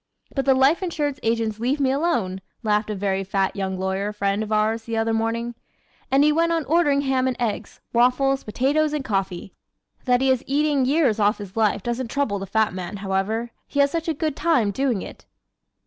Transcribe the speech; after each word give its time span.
But 0.33 0.45
the 0.45 0.55
life 0.55 0.81
insurance 0.81 1.19
agents 1.21 1.59
leave 1.59 1.79
me 1.79 1.91
alone!" 1.91 2.41
laughed 2.63 2.89
a 2.89 2.95
very 2.95 3.23
fat 3.23 3.55
young 3.55 3.77
lawyer 3.77 4.11
friend 4.11 4.41
of 4.41 4.51
ours 4.51 4.85
the 4.85 4.97
other 4.97 5.13
morning 5.13 5.53
and 6.09 6.23
he 6.23 6.31
went 6.31 6.51
on 6.51 6.65
ordering 6.65 7.01
ham 7.01 7.27
and 7.27 7.37
eggs, 7.39 7.81
waffles, 7.93 8.43
potatoes 8.43 8.93
and 8.93 9.05
coffee! 9.05 9.53
That 10.05 10.21
he 10.21 10.31
is 10.31 10.43
eating 10.47 10.85
years 10.85 11.19
off 11.19 11.37
his 11.37 11.55
life 11.55 11.83
doesn't 11.83 12.07
trouble 12.09 12.39
the 12.39 12.47
fat 12.47 12.73
man, 12.73 12.97
however. 12.97 13.51
He 13.67 13.79
has 13.79 13.91
such 13.91 14.07
a 14.07 14.15
good 14.15 14.35
time 14.35 14.71
doing 14.71 15.03
it! 15.03 15.27